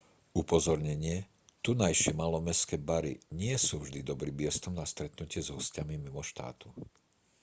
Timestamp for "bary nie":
2.89-3.53